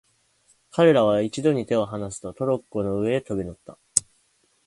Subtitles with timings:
[0.71, 3.77] 彼等は一度に手をはなすと、トロッコの上へ飛び乗った。